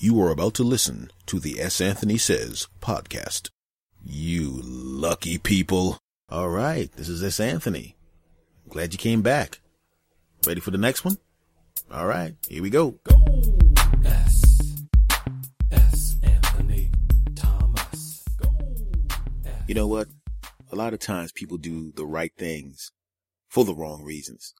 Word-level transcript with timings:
You 0.00 0.22
are 0.22 0.30
about 0.30 0.54
to 0.54 0.62
listen 0.62 1.10
to 1.26 1.40
the 1.40 1.58
S. 1.58 1.80
Anthony 1.80 2.18
Says 2.18 2.68
podcast. 2.80 3.50
You 4.04 4.60
lucky 4.62 5.38
people. 5.38 5.98
All 6.28 6.50
right, 6.50 6.88
this 6.92 7.08
is 7.08 7.24
S. 7.24 7.40
Anthony. 7.40 7.96
Glad 8.68 8.92
you 8.92 8.98
came 8.98 9.22
back. 9.22 9.58
Ready 10.46 10.60
for 10.60 10.70
the 10.70 10.78
next 10.78 11.04
one? 11.04 11.18
All 11.90 12.06
right, 12.06 12.36
here 12.48 12.62
we 12.62 12.70
go. 12.70 12.92
Go. 13.02 13.24
S. 14.04 14.86
S. 15.72 16.14
Anthony 16.22 16.92
Thomas. 17.34 18.24
Go. 18.40 18.50
S. 19.44 19.52
You 19.66 19.74
know 19.74 19.88
what? 19.88 20.06
A 20.70 20.76
lot 20.76 20.94
of 20.94 21.00
times 21.00 21.32
people 21.32 21.56
do 21.56 21.90
the 21.90 22.06
right 22.06 22.32
things 22.38 22.92
for 23.48 23.64
the 23.64 23.74
wrong 23.74 24.04
reasons. 24.04 24.54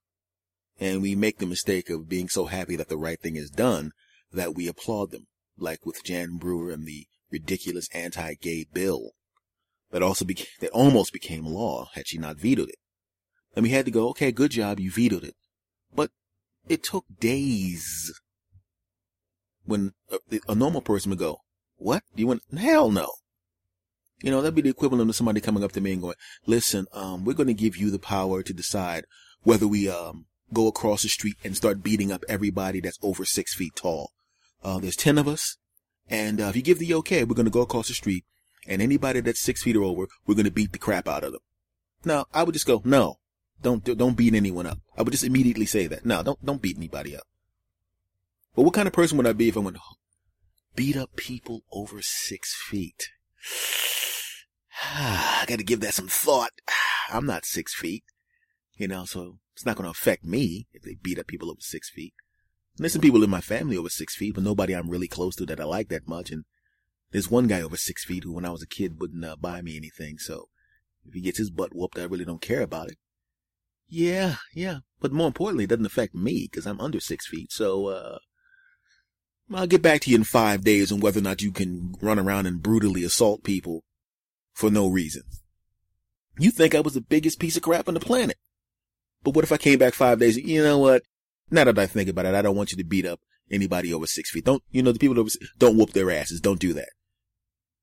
And 0.81 1.01
we 1.01 1.15
make 1.15 1.39
the 1.39 1.47
mistake 1.47 1.91
of 1.91 2.09
being 2.09 2.29
so 2.29 2.47
happy 2.47 2.75
that 2.75 2.89
the 2.89 2.99
right 2.99 3.21
thing 3.21 3.37
is 3.37 3.51
done 3.51 3.93
that 4.33 4.55
we 4.55 4.69
applaud 4.69 5.11
them, 5.11 5.27
like 5.57 5.85
with 5.85 6.05
Jan 6.05 6.37
Brewer 6.37 6.71
and 6.71 6.87
the 6.87 7.07
ridiculous 7.31 7.89
anti-gay 7.95 8.67
bill 8.73 9.11
that 9.91 10.03
also 10.03 10.25
became, 10.25 10.47
that 10.61 10.71
almost 10.71 11.13
became 11.13 11.47
law 11.47 11.89
had 11.95 12.07
she 12.07 12.19
not 12.19 12.39
vetoed 12.39 12.69
it. 12.69 12.79
And 13.57 13.63
we 13.63 13.71
had 13.71 13.87
to 13.87 13.91
go, 13.91 14.09
okay, 14.11 14.33
good 14.33 14.51
job, 14.51 14.79
you 14.79 14.91
vetoed 14.91 15.25
it. 15.25 15.35
But 15.95 16.11
it 16.69 16.83
took 16.83 17.05
days 17.19 18.13
when 19.65 19.93
a, 20.11 20.41
a 20.49 20.55
normal 20.55 20.83
person 20.83 21.11
would 21.11 21.19
go, 21.19 21.39
what? 21.77 22.03
You 22.15 22.29
went, 22.29 22.43
hell 22.57 22.91
no. 22.91 23.11
You 24.21 24.31
know, 24.31 24.41
that'd 24.41 24.55
be 24.55 24.63
the 24.63 24.69
equivalent 24.69 25.09
of 25.09 25.17
somebody 25.17 25.41
coming 25.41 25.63
up 25.63 25.73
to 25.73 25.81
me 25.81 25.93
and 25.93 26.03
going, 26.03 26.17
listen, 26.47 26.87
um, 26.93 27.25
we're 27.25 27.35
going 27.35 27.47
to 27.47 27.55
give 27.55 27.77
you 27.77 27.91
the 27.91 27.99
power 27.99 28.43
to 28.43 28.53
decide 28.53 29.05
whether 29.43 29.67
we, 29.67 29.89
um, 29.89 30.27
go 30.53 30.67
across 30.67 31.03
the 31.03 31.09
street 31.09 31.37
and 31.45 31.57
start 31.57 31.83
beating 31.83 32.11
up 32.11 32.25
everybody 32.29 32.81
that's 32.81 32.99
over 33.03 33.25
six 33.25 33.55
feet 33.55 33.77
tall. 33.77 34.13
Uh, 34.63 34.79
there's 34.79 34.97
10 34.97 35.19
of 35.19 35.29
us. 35.29 35.57
And 36.09 36.41
uh, 36.41 36.45
if 36.45 36.57
you 36.57 36.63
give 36.63 36.79
the 36.79 36.95
okay, 36.95 37.25
we're 37.25 37.35
going 37.35 37.47
to 37.47 37.51
go 37.51 37.61
across 37.61 37.89
the 37.89 37.95
street 37.95 38.25
and 38.67 38.81
anybody 38.81 39.21
that's 39.21 39.41
six 39.41 39.63
feet 39.63 39.77
or 39.77 39.85
over, 39.85 40.09
we're 40.27 40.35
going 40.35 40.45
to 40.45 40.51
beat 40.51 40.73
the 40.73 40.79
crap 40.79 41.09
out 41.09 41.25
of 41.25 41.33
them. 41.33 41.41
Now, 42.05 42.27
I 42.33 42.43
would 42.43 42.53
just 42.55 42.67
go, 42.67 42.81
no, 42.85 43.19
don't, 43.61 43.85
don't 43.85 44.17
beat 44.17 44.35
anyone 44.35 44.67
up. 44.67 44.79
I 44.97 45.03
would 45.03 45.13
just 45.13 45.25
immediately 45.25 45.67
say 45.67 45.87
that. 45.89 46.07
No, 46.07 46.23
don't, 46.23 46.45
don't 46.45 46.63
beat 46.63 46.77
anybody 46.77 47.17
up. 47.17 47.25
But 48.55 48.63
what 48.63 48.75
kind 48.75 48.89
of 48.89 48.95
person 48.95 49.17
would 49.19 49.27
I 49.27 49.33
be 49.33 49.49
if 49.49 49.57
I 49.57 49.61
went, 49.61 49.79
beat 50.75 50.97
up 50.97 51.17
people 51.17 51.63
over 51.73 52.01
six 52.03 52.55
feet? 52.55 53.11
I 54.83 55.45
got 55.47 55.59
to 55.59 55.65
give 55.65 55.81
that 55.81 55.95
some 55.95 56.09
thought. 56.09 56.51
I'm 57.11 57.27
not 57.27 57.45
six 57.45 57.75
feet, 57.75 58.05
you 58.77 58.87
know, 58.87 59.05
so 59.05 59.39
it's 59.55 59.65
not 59.65 59.77
going 59.77 59.85
to 59.85 59.91
affect 59.91 60.25
me 60.25 60.67
if 60.73 60.83
they 60.83 60.97
beat 61.01 61.19
up 61.19 61.27
people 61.27 61.51
over 61.51 61.61
six 61.61 61.91
feet. 61.91 62.15
There's 62.79 62.93
some 62.93 63.03
people 63.03 63.25
in 63.25 63.31
my 63.31 63.41
family 63.41 63.77
over 63.77 63.89
six 63.89 64.15
feet, 64.15 64.35
but 64.35 64.45
nobody 64.45 64.75
I'm 64.75 64.89
really 64.89 65.09
close 65.09 65.35
to 65.37 65.47
that 65.47 65.61
I 65.61 65.65
like 65.65 65.89
that 65.89 66.07
much. 66.07 66.31
And 66.31 66.45
there's 67.11 67.31
one 67.31 67.49
guy 67.49 67.61
over 67.61 67.77
six 67.77 68.05
feet 68.05 68.25
who, 68.25 68.33
when 68.33 68.45
I 68.45 68.51
was 68.51 68.63
a 68.63 68.69
kid, 68.69 69.01
wouldn't 69.01 69.25
uh, 69.25 69.37
buy 69.37 69.63
me 69.63 69.77
anything. 69.77 70.19
So 70.19 70.49
if 71.05 71.15
he 71.15 71.21
gets 71.21 71.39
his 71.39 71.51
butt 71.51 71.75
whooped, 71.75 71.99
I 71.99 72.05
really 72.05 72.25
don't 72.25 72.41
care 72.41 72.63
about 72.63 72.89
it. 72.89 72.99
Yeah, 73.89 74.37
yeah. 74.55 74.79
But 75.01 75.13
more 75.13 75.27
importantly, 75.27 75.65
it 75.65 75.71
doesn't 75.71 75.87
affect 75.87 76.15
me 76.15 76.49
because 76.51 76.67
I'm 76.67 76.81
under 76.81 77.01
six 77.01 77.27
feet. 77.27 77.51
So, 77.51 77.87
uh, 77.87 78.19
I'll 79.53 79.67
get 79.67 79.81
back 79.81 80.03
to 80.03 80.11
you 80.11 80.17
in 80.17 80.25
five 80.25 80.63
days 80.63 80.93
on 80.93 81.01
whether 81.01 81.21
or 81.21 81.23
not 81.23 81.41
you 81.41 81.53
can 81.53 81.95
run 82.03 82.19
around 82.19 82.47
and 82.47 82.63
brutally 82.63 83.03
assault 83.03 83.45
people 83.45 83.83
for 84.53 84.71
no 84.71 84.89
reason. 84.89 85.23
You 86.39 86.51
think 86.51 86.75
I 86.75 86.81
was 86.81 86.95
the 86.95 87.01
biggest 87.01 87.41
piece 87.41 87.57
of 87.57 87.63
crap 87.63 87.89
on 87.89 87.95
the 87.95 88.01
planet. 88.01 88.37
But 89.25 89.35
what 89.35 89.45
if 89.45 89.53
I 89.53 89.57
came 89.57 89.79
back 89.79 89.95
five 89.95 90.19
days? 90.19 90.37
You 90.37 90.63
know 90.63 90.79
what? 90.79 91.03
Now 91.51 91.65
that 91.65 91.79
I 91.79 91.87
think 91.87 92.09
about 92.09 92.27
it, 92.27 92.35
I 92.35 92.43
don't 92.43 92.57
want 92.57 92.73
you 92.73 92.79
to 92.79 92.85
beat 92.85 93.07
up 93.07 93.21
anybody 93.51 93.93
over 93.93 94.07
six 94.07 94.31
feet. 94.31 94.45
Don't, 94.45 94.63
you 94.71 94.83
know, 94.83 94.93
the 94.93 94.99
people 94.99 95.19
over, 95.19 95.31
don't 95.59 95.77
whoop 95.77 95.93
their 95.93 96.11
asses. 96.11 96.41
Don't 96.41 96.61
do 96.61 96.73
that. 96.75 96.91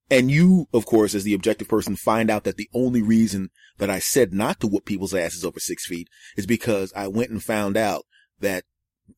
And 0.10 0.30
you, 0.30 0.68
of 0.72 0.86
course, 0.86 1.16
as 1.16 1.24
the 1.24 1.34
objective 1.34 1.68
person, 1.68 1.96
find 1.96 2.30
out 2.30 2.44
that 2.44 2.58
the 2.58 2.70
only 2.74 3.02
reason 3.02 3.50
that 3.80 3.90
I 3.90 4.00
said 4.00 4.34
not 4.34 4.60
to 4.60 4.68
whoop 4.68 4.86
people's 4.86 5.16
asses 5.16 5.44
over 5.44 5.60
six 5.60 5.88
feet 5.88 6.08
is 6.38 6.46
because 6.46 6.94
I 6.96 7.08
went 7.08 7.32
and 7.32 7.44
found 7.44 7.76
out 7.76 8.06
that 8.40 8.66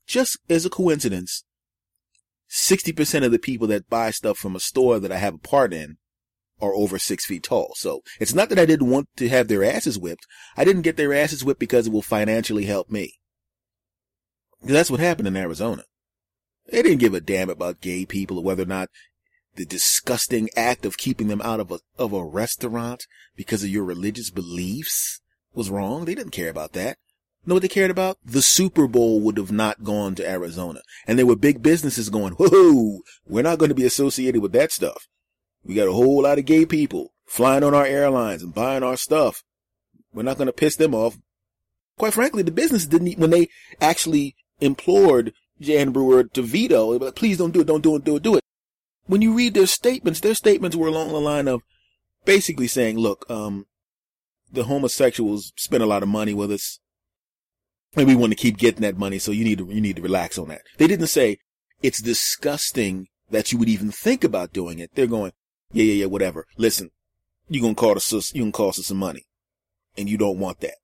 just 0.05 0.37
as 0.49 0.65
a 0.65 0.69
coincidence, 0.69 1.43
60% 2.49 3.25
of 3.25 3.31
the 3.31 3.39
people 3.39 3.67
that 3.67 3.89
buy 3.89 4.11
stuff 4.11 4.37
from 4.37 4.55
a 4.55 4.61
store 4.61 4.99
that 4.99 5.11
I 5.11 5.17
have 5.17 5.35
a 5.35 5.39
part 5.39 5.73
in 5.73 5.97
are 6.61 6.73
over 6.73 6.97
six 6.97 7.25
feet 7.25 7.43
tall. 7.43 7.73
So 7.75 8.01
it's 8.19 8.33
not 8.33 8.47
that 8.49 8.59
I 8.59 8.65
didn't 8.65 8.89
want 8.89 9.09
to 9.17 9.27
have 9.27 9.49
their 9.49 9.65
asses 9.65 9.99
whipped. 9.99 10.25
I 10.55 10.63
didn't 10.63 10.81
get 10.83 10.95
their 10.95 11.13
asses 11.13 11.43
whipped 11.43 11.59
because 11.59 11.87
it 11.87 11.93
will 11.93 12.01
financially 12.01 12.65
help 12.65 12.89
me. 12.89 13.15
That's 14.63 14.91
what 14.91 14.99
happened 14.99 15.27
in 15.27 15.37
Arizona. 15.37 15.83
They 16.69 16.81
didn't 16.81 16.99
give 16.99 17.13
a 17.13 17.21
damn 17.21 17.49
about 17.49 17.81
gay 17.81 18.05
people 18.05 18.39
or 18.39 18.43
whether 18.43 18.63
or 18.63 18.67
not 18.67 18.89
the 19.55 19.65
disgusting 19.65 20.49
act 20.55 20.85
of 20.85 20.97
keeping 20.97 21.27
them 21.27 21.41
out 21.41 21.59
of 21.59 21.71
a, 21.71 21.79
of 21.97 22.13
a 22.13 22.23
restaurant 22.23 23.07
because 23.35 23.63
of 23.63 23.69
your 23.69 23.83
religious 23.83 24.29
beliefs 24.29 25.21
was 25.53 25.69
wrong. 25.69 26.05
They 26.05 26.15
didn't 26.15 26.31
care 26.31 26.49
about 26.49 26.73
that. 26.73 26.97
Know 27.45 27.55
what 27.55 27.61
they 27.61 27.69
cared 27.69 27.91
about? 27.91 28.17
The 28.25 28.41
Super 28.41 28.87
Bowl 28.87 29.21
would 29.21 29.37
have 29.37 29.53
not 29.53 29.83
gone 29.83 30.15
to 30.15 30.29
Arizona. 30.29 30.81
And 31.07 31.17
there 31.17 31.25
were 31.25 31.37
big 31.37 31.63
businesses 31.63 32.09
going, 32.09 32.33
whoa, 32.33 32.99
we're 33.25 33.41
not 33.41 33.57
going 33.57 33.69
to 33.69 33.75
be 33.75 33.85
associated 33.85 34.41
with 34.41 34.51
that 34.51 34.71
stuff. 34.71 35.07
We 35.63 35.73
got 35.73 35.87
a 35.87 35.93
whole 35.93 36.23
lot 36.23 36.39
of 36.39 36.45
gay 36.45 36.65
people 36.65 37.13
flying 37.25 37.63
on 37.63 37.73
our 37.73 37.85
airlines 37.85 38.43
and 38.43 38.53
buying 38.53 38.83
our 38.83 38.97
stuff. 38.97 39.43
We're 40.13 40.23
not 40.23 40.37
going 40.37 40.47
to 40.47 40.53
piss 40.53 40.75
them 40.75 40.93
off. 40.93 41.17
Quite 41.97 42.13
frankly, 42.13 42.43
the 42.43 42.51
business 42.51 42.85
didn't, 42.85 43.17
when 43.17 43.29
they 43.29 43.47
actually 43.79 44.35
implored 44.59 45.33
Jan 45.59 45.91
Brewer 45.91 46.23
to 46.23 46.41
veto, 46.41 46.97
like, 46.97 47.15
please 47.15 47.37
don't 47.37 47.51
do 47.51 47.61
it, 47.61 47.67
don't 47.67 47.83
do 47.83 47.95
it, 47.95 48.03
do 48.03 48.15
it, 48.15 48.23
do 48.23 48.35
it. 48.35 48.43
When 49.05 49.21
you 49.21 49.33
read 49.33 49.53
their 49.53 49.67
statements, 49.67 50.19
their 50.19 50.35
statements 50.35 50.75
were 50.75 50.87
along 50.87 51.09
the 51.09 51.21
line 51.21 51.47
of 51.47 51.61
basically 52.25 52.67
saying, 52.67 52.97
look, 52.97 53.25
um, 53.29 53.65
the 54.51 54.65
homosexuals 54.65 55.53
spend 55.55 55.81
a 55.83 55.87
lot 55.87 56.03
of 56.03 56.09
money 56.09 56.33
with 56.33 56.51
us 56.51 56.79
and 57.95 58.07
we 58.07 58.15
want 58.15 58.31
to 58.31 58.37
keep 58.37 58.57
getting 58.57 58.81
that 58.81 58.97
money. 58.97 59.17
So 59.17 59.31
you 59.31 59.43
need 59.43 59.59
to, 59.59 59.67
you 59.69 59.81
need 59.81 59.95
to 59.95 60.01
relax 60.01 60.37
on 60.37 60.49
that. 60.49 60.61
They 60.77 60.87
didn't 60.87 61.07
say 61.07 61.39
it's 61.81 62.01
disgusting 62.01 63.07
that 63.29 63.51
you 63.51 63.57
would 63.57 63.69
even 63.69 63.91
think 63.91 64.23
about 64.23 64.53
doing 64.53 64.79
it. 64.79 64.91
They're 64.93 65.07
going, 65.07 65.31
yeah, 65.71 65.85
yeah, 65.85 65.93
yeah, 65.93 66.05
whatever. 66.05 66.45
Listen, 66.57 66.91
you're 67.49 67.61
going 67.61 67.75
to 67.75 67.79
cost 67.79 68.13
us, 68.13 68.33
you 68.33 68.43
can 68.43 68.51
cost 68.51 68.79
us 68.79 68.87
some 68.87 68.97
money 68.97 69.25
and 69.97 70.09
you 70.09 70.17
don't 70.17 70.39
want 70.39 70.59
that. 70.61 70.75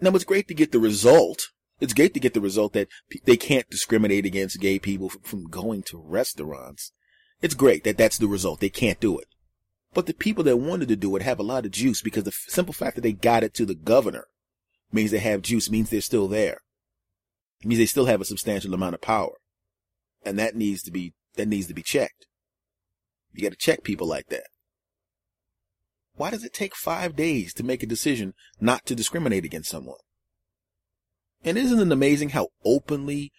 Now 0.00 0.10
it's 0.10 0.24
great 0.24 0.48
to 0.48 0.54
get 0.54 0.72
the 0.72 0.78
result. 0.78 1.48
It's 1.80 1.94
great 1.94 2.14
to 2.14 2.20
get 2.20 2.34
the 2.34 2.40
result 2.40 2.72
that 2.72 2.88
they 3.24 3.36
can't 3.36 3.70
discriminate 3.70 4.26
against 4.26 4.60
gay 4.60 4.78
people 4.78 5.08
from 5.08 5.48
going 5.48 5.82
to 5.84 6.02
restaurants. 6.02 6.92
It's 7.40 7.54
great 7.54 7.84
that 7.84 7.96
that's 7.96 8.18
the 8.18 8.26
result. 8.26 8.60
They 8.60 8.68
can't 8.68 9.00
do 9.00 9.18
it. 9.18 9.28
But 9.94 10.06
the 10.06 10.14
people 10.14 10.44
that 10.44 10.56
wanted 10.56 10.88
to 10.88 10.96
do 10.96 11.14
it 11.16 11.22
have 11.22 11.38
a 11.38 11.44
lot 11.44 11.64
of 11.64 11.70
juice 11.70 12.02
because 12.02 12.24
the 12.24 12.32
simple 12.32 12.74
fact 12.74 12.96
that 12.96 13.02
they 13.02 13.12
got 13.12 13.44
it 13.44 13.54
to 13.54 13.64
the 13.64 13.74
governor 13.74 14.26
means 14.92 15.10
they 15.10 15.18
have 15.18 15.42
juice, 15.42 15.70
means 15.70 15.90
they're 15.90 16.00
still 16.00 16.28
there. 16.28 16.58
It 17.60 17.66
means 17.66 17.78
they 17.78 17.86
still 17.86 18.06
have 18.06 18.20
a 18.20 18.26
substantial 18.26 18.74
amount 18.74 18.94
of 18.94 19.00
power. 19.00 19.34
And 20.24 20.38
that 20.38 20.56
needs 20.56 20.82
to 20.82 20.90
be, 20.90 21.14
that 21.36 21.48
needs 21.48 21.68
to 21.68 21.74
be 21.74 21.82
checked. 21.82 22.26
You 23.32 23.42
got 23.42 23.52
to 23.52 23.56
check 23.56 23.84
people 23.84 24.06
like 24.06 24.28
that. 24.28 24.46
Why 26.16 26.30
does 26.30 26.44
it 26.44 26.52
take 26.52 26.74
five 26.74 27.14
days 27.14 27.54
to 27.54 27.62
make 27.62 27.82
a 27.82 27.86
decision 27.86 28.34
not 28.60 28.84
to 28.86 28.96
discriminate 28.96 29.44
against 29.44 29.70
someone? 29.70 29.98
And 31.44 31.56
isn't 31.56 31.80
it 31.80 31.92
amazing 31.92 32.30
how 32.30 32.48
openly 32.64 33.32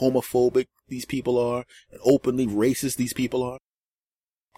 homophobic 0.00 0.66
these 0.88 1.04
people 1.04 1.38
are 1.38 1.64
and 1.90 2.00
openly 2.04 2.46
racist 2.46 2.96
these 2.96 3.12
people 3.12 3.42
are? 3.42 3.58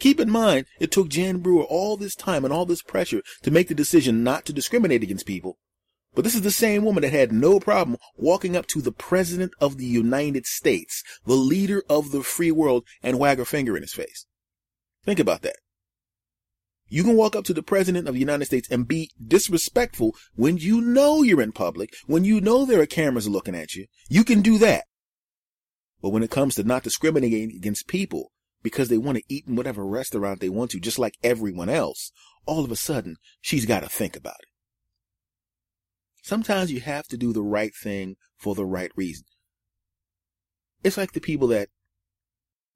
Keep 0.01 0.21
in 0.21 0.31
mind, 0.31 0.67
it 0.79 0.91
took 0.91 1.09
Jan 1.09 1.39
Brewer 1.39 1.65
all 1.65 1.97
this 1.97 2.15
time 2.15 2.45
and 2.45 2.55
all 2.55 2.65
this 2.65 2.83
pressure 2.83 3.23
to 3.43 3.51
make 3.51 3.69
the 3.69 3.75
decision 3.75 4.25
not 4.25 4.47
to 4.47 4.53
discriminate 4.53 5.03
against 5.03 5.27
people. 5.27 5.59
But 6.15 6.25
this 6.25 6.35
is 6.35 6.43
the 6.43 6.51
same 6.51 6.85
woman 6.85 7.03
that 7.03 7.13
had 7.13 7.33
no 7.33 7.61
problem 7.61 7.99
walking 8.17 8.57
up 8.57 8.67
to 8.69 8.81
the 8.81 8.93
President 8.93 9.53
of 9.61 9.77
the 9.77 9.87
United 9.87 10.47
States, 10.47 11.05
the 11.25 11.35
leader 11.35 11.85
of 11.89 12.11
the 12.11 12.23
free 12.23 12.51
world, 12.51 12.85
and 13.03 13.19
wag 13.19 13.39
her 13.39 13.45
finger 13.45 13.77
in 13.77 13.83
his 13.83 13.93
face. 13.93 14.27
Think 15.05 15.21
about 15.21 15.43
that. 15.43 15.57
You 16.91 17.05
can 17.05 17.17
walk 17.17 17.37
up 17.37 17.45
to 17.45 17.55
the 17.55 17.63
president 17.63 18.09
of 18.09 18.15
the 18.15 18.21
United 18.21 18.47
States 18.47 18.69
and 18.69 18.87
be 18.87 19.13
disrespectful 19.25 20.17
when 20.35 20.57
you 20.59 20.81
know 20.81 21.23
you're 21.23 21.41
in 21.41 21.53
public, 21.53 21.95
when 22.07 22.25
you 22.25 22.41
know 22.41 22.67
there 22.67 22.81
are 22.81 22.87
cameras 22.87 23.29
looking 23.29 23.55
at 23.55 23.75
you. 23.75 23.87
You 24.09 24.25
can 24.25 24.43
do 24.43 24.59
that. 24.59 24.85
But 26.03 26.11
when 26.11 26.25
it 26.25 26.31
comes 26.31 26.57
to 26.57 26.65
not 26.65 26.83
discriminating 26.83 27.53
against 27.55 27.87
people 27.87 28.33
because 28.63 28.89
they 28.89 28.99
want 28.99 29.19
to 29.19 29.25
eat 29.29 29.47
in 29.47 29.55
whatever 29.55 29.87
restaurant 29.87 30.41
they 30.41 30.49
want 30.49 30.73
to, 30.73 30.81
just 30.81 30.99
like 30.99 31.17
everyone 31.23 31.69
else, 31.69 32.11
all 32.45 32.65
of 32.65 32.73
a 32.73 32.77
sudden 32.77 33.17
she's 33.41 33.67
got 33.67 33.85
to 33.85 33.89
think 33.89 34.17
about 34.17 34.41
it. 34.41 34.49
Sometimes 36.23 36.73
you 36.73 36.81
have 36.81 37.07
to 37.07 37.17
do 37.17 37.33
the 37.33 37.43
right 37.43 37.73
thing 37.75 38.17
for 38.37 38.57
the 38.57 38.67
right 38.67 38.91
reason. 38.97 39.25
It's 40.83 40.97
like 40.97 41.13
the 41.13 41.21
people 41.21 41.47
that, 41.49 41.69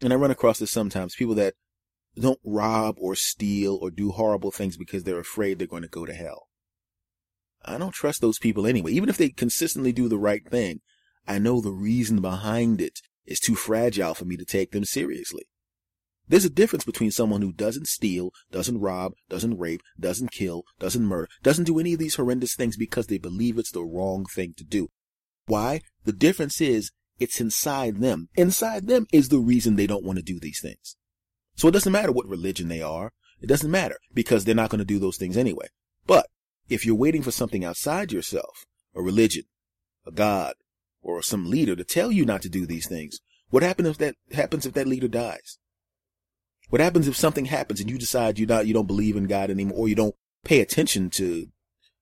and 0.01 0.13
I 0.13 0.17
run 0.17 0.31
across 0.31 0.61
this 0.61 0.71
sometimes, 0.71 1.17
people 1.17 1.35
that 1.35 1.55
don't 2.19 2.41
rob 2.45 2.97
or 2.99 3.15
steal 3.15 3.79
or 3.81 3.91
do 3.91 4.11
horrible 4.13 4.51
things 4.51 4.77
because 4.77 5.05
they're 5.05 5.19
afraid 5.19 5.59
they're 5.59 5.67
going 5.67 5.83
to 5.83 5.89
go 5.89 6.07
to 6.07 6.15
hell. 6.15 6.49
I 7.65 7.79
don't 7.79 7.95
trust 7.95 8.21
those 8.21 8.39
people 8.39 8.67
anyway. 8.67 8.93
Even 8.93 9.09
if 9.09 9.17
they 9.17 9.31
consistently 9.31 9.93
do 9.93 10.09
the 10.09 10.19
right 10.19 10.47
thing, 10.49 10.81
I 11.27 11.39
know 11.39 11.61
the 11.61 11.73
reason 11.73 12.21
behind 12.21 12.81
it 12.81 13.01
is 13.25 13.41
too 13.41 13.55
fragile 13.55 14.15
for 14.15 14.27
me 14.27 14.37
to 14.37 14.45
take 14.45 14.73
them 14.73 14.85
seriously. 14.85 15.45
There's 16.27 16.45
a 16.45 16.51
difference 16.51 16.85
between 16.85 17.11
someone 17.11 17.43
who 17.43 17.53
doesn't 17.53 17.87
steal, 17.87 18.31
doesn't 18.51 18.81
rob, 18.81 19.13
doesn't 19.29 19.59
rape, 19.59 19.83
doesn't 19.99 20.33
kill, 20.33 20.65
doesn't 20.79 21.05
murder, 21.05 21.29
doesn't 21.43 21.65
do 21.65 21.79
any 21.79 21.93
of 21.95 21.99
these 21.99 22.15
horrendous 22.15 22.55
things 22.55 22.77
because 22.77 23.09
they 23.09 23.19
believe 23.19 23.59
it's 23.59 23.73
the 23.73 23.83
wrong 23.83 24.25
thing 24.25 24.55
to 24.57 24.65
do. 24.65 24.89
Why? 25.47 25.83
The 26.05 26.13
difference 26.13 26.61
is 26.61 26.93
it's 27.19 27.41
inside 27.41 28.01
them. 28.01 28.29
Inside 28.37 28.87
them 28.87 29.07
is 29.13 29.29
the 29.29 29.39
reason 29.39 29.77
they 29.77 29.87
don't 29.87 30.05
want 30.05 30.17
to 30.17 30.25
do 30.25 30.41
these 30.41 30.61
things. 30.61 30.97
So 31.55 31.69
it 31.69 31.73
doesn't 31.73 31.93
matter 31.93 32.13
what 32.13 32.27
religion 32.27 32.69
they 32.69 32.83
are. 32.83 33.13
It 33.41 33.47
doesn't 33.47 33.71
matter 33.71 33.99
because 34.13 34.45
they're 34.45 34.55
not 34.55 34.71
going 34.71 34.79
to 34.81 34.85
do 34.85 34.99
those 34.99 35.17
things 35.17 35.37
anyway. 35.37 35.69
But 36.07 36.27
if 36.69 36.85
you're 36.85 36.95
waiting 36.95 37.23
for 37.23 37.31
something 37.31 37.65
outside 37.65 38.13
yourself, 38.13 38.65
a 38.95 39.03
religion, 39.03 39.45
a 40.07 40.11
God, 40.11 40.55
or 41.03 41.23
some 41.23 41.51
leader 41.51 41.77
to 41.77 41.85
tell 41.85 42.11
you 42.11 42.25
not 42.25 42.43
to 42.43 42.49
do 42.49 42.67
these 42.67 42.89
things, 42.89 43.21
what 43.51 43.63
happens 43.63 43.89
if 43.89 43.99
that 43.99 44.17
happens 44.33 44.67
if 44.67 44.73
that 44.75 44.87
leader 44.87 45.09
dies? 45.09 45.59
What 46.71 46.81
happens 46.81 47.07
if 47.07 47.17
something 47.17 47.45
happens 47.45 47.81
and 47.81 47.91
you 47.91 47.99
decide 47.99 48.39
you 48.39 48.47
not 48.47 48.67
you 48.67 48.75
don't 48.75 48.87
believe 48.87 49.17
in 49.17 49.27
God 49.27 49.51
anymore 49.51 49.79
or 49.79 49.89
you 49.89 49.95
don't 49.95 50.17
pay 50.45 50.61
attention 50.61 51.11
to 51.11 51.49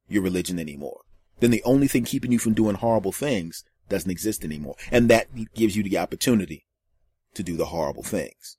your 0.09 0.23
religion 0.23 0.59
anymore? 0.59 1.01
Then 1.41 1.51
the 1.51 1.63
only 1.65 1.89
thing 1.89 2.05
keeping 2.05 2.31
you 2.31 2.39
from 2.39 2.55
doing 2.55 2.77
horrible 2.77 3.13
things 3.13 3.65
doesn't 3.89 4.11
exist 4.11 4.45
anymore. 4.45 4.77
And 4.91 5.11
that 5.11 5.27
gives 5.55 5.77
you 5.77 5.83
the 5.83 5.99
opportunity 5.99 6.65
to 7.35 7.43
do 7.43 7.57
the 7.57 7.67
horrible 7.67 8.05
things. 8.05 8.57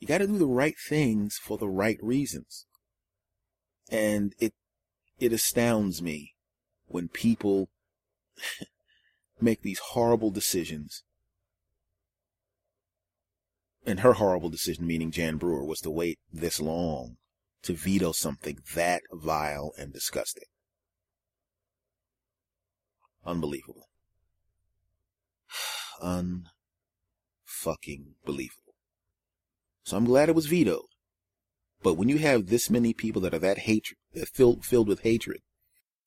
You 0.00 0.06
got 0.06 0.18
to 0.18 0.26
do 0.26 0.38
the 0.38 0.46
right 0.46 0.76
things 0.78 1.36
for 1.36 1.58
the 1.58 1.68
right 1.68 1.98
reasons. 2.02 2.64
And 3.90 4.34
it, 4.38 4.54
it 5.18 5.32
astounds 5.32 6.00
me 6.00 6.34
when 6.86 7.08
people 7.08 7.68
make 9.40 9.62
these 9.62 9.78
horrible 9.78 10.30
decisions. 10.30 11.04
And 13.84 14.00
her 14.00 14.14
horrible 14.14 14.48
decision, 14.48 14.86
meaning 14.86 15.10
Jan 15.10 15.36
Brewer, 15.36 15.64
was 15.64 15.80
to 15.80 15.90
wait 15.90 16.18
this 16.32 16.60
long 16.60 17.18
to 17.62 17.74
veto 17.74 18.12
something 18.12 18.58
that 18.74 19.02
vile 19.12 19.72
and 19.76 19.92
disgusting. 19.92 20.44
Unbelievable. 23.26 23.90
Unfucking 26.02 26.46
believable. 28.24 28.69
So 29.84 29.96
I'm 29.96 30.04
glad 30.04 30.28
it 30.28 30.34
was 30.34 30.46
vetoed. 30.46 30.84
But 31.82 31.94
when 31.94 32.08
you 32.08 32.18
have 32.18 32.46
this 32.46 32.68
many 32.68 32.92
people 32.92 33.22
that 33.22 33.34
are 33.34 33.38
that 33.38 33.60
hatred, 33.60 33.96
that 34.14 34.28
filled, 34.28 34.64
filled 34.64 34.88
with 34.88 35.00
hatred, 35.00 35.40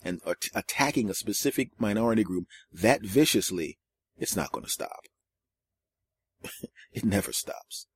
and 0.04 0.22
are 0.26 0.36
t- 0.36 0.52
attacking 0.54 1.10
a 1.10 1.14
specific 1.14 1.70
minority 1.80 2.24
group 2.24 2.46
that 2.72 3.02
viciously, 3.02 3.78
it's 4.18 4.36
not 4.36 4.52
going 4.52 4.66
to 4.66 4.70
stop. 4.70 5.06
it 6.94 7.04
never 7.04 7.32
stops. 7.32 7.88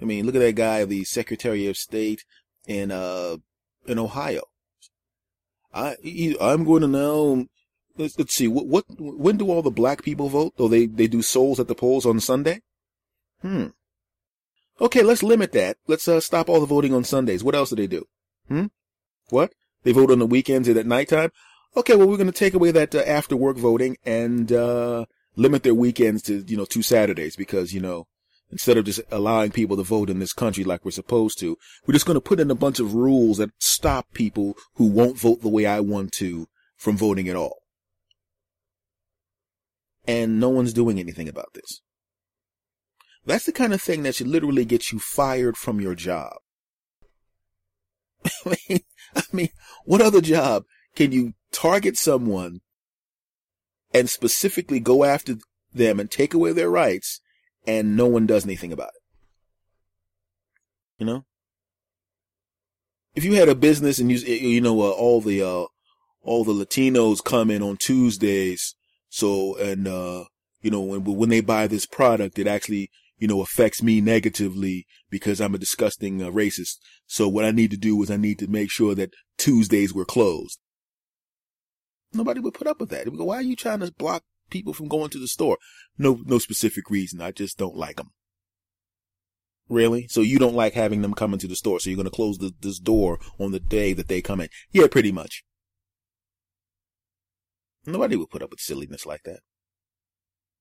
I 0.00 0.04
mean, 0.04 0.26
look 0.26 0.34
at 0.34 0.40
that 0.40 0.56
guy, 0.56 0.84
the 0.84 1.04
Secretary 1.04 1.66
of 1.66 1.76
State 1.76 2.24
in 2.66 2.90
uh 2.90 3.36
in 3.86 3.98
Ohio. 3.98 4.42
I 5.72 5.96
I'm 6.40 6.64
going 6.64 6.82
to 6.82 6.88
now 6.88 7.46
let's, 7.96 8.18
let's 8.18 8.34
see 8.34 8.48
what 8.48 8.66
what 8.66 8.84
when 8.98 9.36
do 9.36 9.50
all 9.50 9.62
the 9.62 9.70
black 9.70 10.02
people 10.02 10.28
vote? 10.28 10.54
Though 10.56 10.68
they 10.68 10.86
they 10.86 11.06
do 11.06 11.22
souls 11.22 11.60
at 11.60 11.68
the 11.68 11.74
polls 11.74 12.04
on 12.04 12.20
Sunday. 12.20 12.62
Hmm. 13.40 13.68
Okay, 14.82 15.02
let's 15.02 15.22
limit 15.22 15.52
that. 15.52 15.76
Let's 15.86 16.08
uh, 16.08 16.20
stop 16.20 16.48
all 16.48 16.60
the 16.60 16.66
voting 16.66 16.92
on 16.92 17.04
Sundays. 17.04 17.44
What 17.44 17.54
else 17.54 17.70
do 17.70 17.76
they 17.76 17.86
do? 17.86 18.04
Hmm. 18.48 18.66
What? 19.30 19.52
They 19.84 19.92
vote 19.92 20.10
on 20.10 20.18
the 20.18 20.26
weekends 20.26 20.68
and 20.68 20.76
at 20.76 20.86
nighttime. 20.86 21.30
Okay, 21.76 21.94
well 21.94 22.08
we're 22.08 22.16
going 22.16 22.26
to 22.26 22.32
take 22.32 22.52
away 22.52 22.72
that 22.72 22.94
uh, 22.94 22.98
after 23.06 23.36
work 23.36 23.56
voting 23.56 23.96
and 24.04 24.52
uh, 24.52 25.06
limit 25.36 25.62
their 25.62 25.74
weekends 25.74 26.22
to 26.24 26.44
you 26.46 26.56
know 26.56 26.64
two 26.64 26.82
Saturdays 26.82 27.36
because 27.36 27.72
you 27.72 27.80
know 27.80 28.06
instead 28.50 28.76
of 28.76 28.84
just 28.84 29.00
allowing 29.10 29.50
people 29.50 29.76
to 29.76 29.82
vote 29.82 30.10
in 30.10 30.18
this 30.18 30.34
country 30.34 30.64
like 30.64 30.84
we're 30.84 30.90
supposed 30.90 31.38
to, 31.38 31.56
we're 31.86 31.94
just 31.94 32.04
going 32.04 32.16
to 32.16 32.20
put 32.20 32.40
in 32.40 32.50
a 32.50 32.54
bunch 32.54 32.78
of 32.80 32.94
rules 32.94 33.38
that 33.38 33.50
stop 33.58 34.12
people 34.12 34.56
who 34.74 34.86
won't 34.86 35.18
vote 35.18 35.40
the 35.40 35.48
way 35.48 35.64
I 35.64 35.80
want 35.80 36.12
to 36.14 36.48
from 36.76 36.96
voting 36.96 37.28
at 37.28 37.36
all 37.36 37.62
and 40.06 40.40
no 40.40 40.48
one's 40.48 40.72
doing 40.72 40.98
anything 40.98 41.28
about 41.28 41.54
this. 41.54 41.80
That's 43.24 43.46
the 43.46 43.52
kind 43.52 43.72
of 43.72 43.80
thing 43.80 44.02
that 44.02 44.16
should 44.16 44.26
literally 44.26 44.64
get 44.64 44.90
you 44.90 44.98
fired 44.98 45.56
from 45.56 45.80
your 45.80 45.94
job. 45.94 46.34
I 48.46 48.56
mean, 48.68 48.80
I 49.14 49.22
mean, 49.32 49.48
what 49.84 50.00
other 50.00 50.20
job 50.20 50.64
can 50.96 51.12
you 51.12 51.34
target 51.52 51.96
someone 51.96 52.60
and 53.94 54.10
specifically 54.10 54.80
go 54.80 55.04
after 55.04 55.36
them 55.72 56.00
and 56.00 56.10
take 56.10 56.34
away 56.34 56.52
their 56.52 56.70
rights 56.70 57.20
and 57.66 57.96
no 57.96 58.06
one 58.06 58.26
does 58.26 58.44
anything 58.44 58.72
about 58.72 58.88
it? 58.88 59.02
You 60.98 61.06
know? 61.06 61.24
If 63.14 63.24
you 63.24 63.34
had 63.34 63.48
a 63.48 63.54
business 63.54 63.98
and 63.98 64.10
you, 64.10 64.18
you 64.18 64.60
know, 64.60 64.80
uh, 64.80 64.90
all 64.90 65.20
the, 65.20 65.42
uh, 65.42 65.66
all 66.22 66.44
the 66.44 66.52
Latinos 66.52 67.22
come 67.22 67.50
in 67.50 67.62
on 67.62 67.76
Tuesdays 67.76 68.74
so, 69.14 69.56
and, 69.58 69.86
uh, 69.86 70.24
you 70.62 70.70
know, 70.70 70.80
when, 70.80 71.04
when 71.04 71.28
they 71.28 71.42
buy 71.42 71.66
this 71.66 71.84
product, 71.84 72.38
it 72.38 72.46
actually, 72.46 72.90
you 73.22 73.28
know, 73.28 73.40
affects 73.40 73.84
me 73.84 74.00
negatively 74.00 74.84
because 75.08 75.40
I'm 75.40 75.54
a 75.54 75.58
disgusting 75.58 76.20
uh, 76.20 76.26
racist. 76.26 76.78
So 77.06 77.28
what 77.28 77.44
I 77.44 77.52
need 77.52 77.70
to 77.70 77.76
do 77.76 78.02
is 78.02 78.10
I 78.10 78.16
need 78.16 78.40
to 78.40 78.48
make 78.48 78.68
sure 78.68 78.96
that 78.96 79.12
Tuesdays 79.38 79.94
were 79.94 80.04
closed. 80.04 80.58
Nobody 82.12 82.40
would 82.40 82.54
put 82.54 82.66
up 82.66 82.80
with 82.80 82.90
that. 82.90 83.06
Why 83.12 83.36
are 83.36 83.42
you 83.42 83.54
trying 83.54 83.78
to 83.78 83.92
block 83.96 84.24
people 84.50 84.72
from 84.72 84.88
going 84.88 85.10
to 85.10 85.20
the 85.20 85.28
store? 85.28 85.58
No, 85.96 86.18
no 86.24 86.40
specific 86.40 86.90
reason. 86.90 87.20
I 87.20 87.30
just 87.30 87.56
don't 87.56 87.76
like 87.76 87.94
them. 87.94 88.10
Really? 89.68 90.08
So 90.08 90.20
you 90.20 90.40
don't 90.40 90.56
like 90.56 90.72
having 90.72 91.02
them 91.02 91.14
come 91.14 91.32
into 91.32 91.46
the 91.46 91.54
store. 91.54 91.78
So 91.78 91.90
you're 91.90 91.96
going 91.96 92.06
to 92.06 92.10
close 92.10 92.38
the, 92.38 92.50
this 92.60 92.80
door 92.80 93.20
on 93.38 93.52
the 93.52 93.60
day 93.60 93.92
that 93.92 94.08
they 94.08 94.20
come 94.20 94.40
in. 94.40 94.48
Yeah, 94.72 94.88
pretty 94.90 95.12
much. 95.12 95.44
Nobody 97.86 98.16
would 98.16 98.30
put 98.30 98.42
up 98.42 98.50
with 98.50 98.58
silliness 98.58 99.06
like 99.06 99.22
that. 99.26 99.42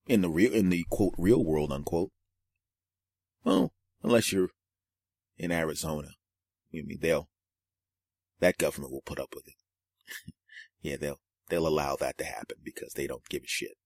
In 0.06 0.22
the 0.22 0.30
real, 0.30 0.54
in 0.54 0.70
the 0.70 0.86
quote, 0.92 1.16
real 1.18 1.44
world, 1.44 1.72
unquote. 1.72 2.12
Well, 3.44 3.74
unless 4.04 4.32
you're 4.32 4.50
in 5.38 5.52
Arizona. 5.52 6.10
I 6.74 6.82
mean, 6.84 7.00
they'll, 7.02 7.30
that 8.40 8.58
government 8.58 8.94
will 8.94 9.02
put 9.02 9.20
up 9.20 9.34
with 9.36 9.48
it. 9.48 9.56
yeah, 10.82 10.96
they'll, 10.98 11.20
they'll 11.50 11.68
allow 11.68 11.96
that 11.96 12.18
to 12.20 12.24
happen 12.24 12.58
because 12.64 12.94
they 12.94 13.08
don't 13.08 13.28
give 13.30 13.44
a 13.44 13.48
shit. 13.48 13.78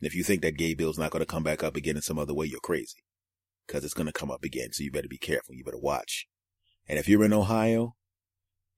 And 0.00 0.06
if 0.06 0.14
you 0.14 0.24
think 0.24 0.42
that 0.42 0.58
gay 0.58 0.74
bill's 0.74 0.98
not 0.98 1.10
going 1.10 1.20
to 1.20 1.30
come 1.30 1.42
back 1.42 1.62
up 1.62 1.76
again 1.76 1.96
in 1.96 2.02
some 2.02 2.18
other 2.18 2.34
way, 2.34 2.46
you're 2.46 2.60
crazy. 2.60 3.02
Cause 3.68 3.84
it's 3.84 3.94
going 3.94 4.06
to 4.06 4.12
come 4.12 4.30
up 4.30 4.44
again. 4.44 4.72
So 4.72 4.84
you 4.84 4.92
better 4.92 5.08
be 5.08 5.18
careful. 5.18 5.54
You 5.54 5.64
better 5.64 5.78
watch. 5.78 6.28
And 6.88 6.98
if 6.98 7.08
you're 7.08 7.24
in 7.24 7.32
Ohio 7.32 7.96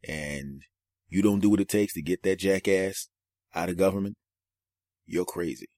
and 0.07 0.63
you 1.09 1.21
don't 1.21 1.41
do 1.41 1.51
what 1.51 1.61
it 1.61 1.69
takes 1.69 1.93
to 1.95 2.03
get 2.03 2.23
that 2.23 2.39
jackass 2.39 3.09
out 3.55 3.69
of 3.69 3.77
government, 3.77 4.17
you're 5.05 5.27
crazy. 5.27 5.69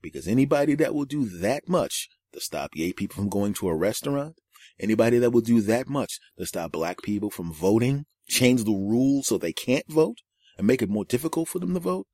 Because 0.00 0.26
anybody 0.26 0.74
that 0.76 0.94
will 0.94 1.04
do 1.04 1.26
that 1.26 1.68
much 1.68 2.08
to 2.32 2.40
stop 2.40 2.72
gay 2.72 2.92
people 2.92 3.16
from 3.16 3.28
going 3.28 3.54
to 3.54 3.68
a 3.68 3.76
restaurant, 3.76 4.36
anybody 4.78 5.18
that 5.18 5.30
will 5.30 5.40
do 5.40 5.60
that 5.62 5.88
much 5.88 6.18
to 6.38 6.46
stop 6.46 6.72
black 6.72 7.02
people 7.02 7.30
from 7.30 7.52
voting, 7.52 8.06
change 8.28 8.64
the 8.64 8.72
rules 8.72 9.26
so 9.26 9.38
they 9.38 9.52
can't 9.52 9.86
vote, 9.88 10.18
and 10.58 10.66
make 10.66 10.82
it 10.82 10.90
more 10.90 11.04
difficult 11.04 11.48
for 11.48 11.58
them 11.58 11.74
to 11.74 11.80
vote, 11.80 12.06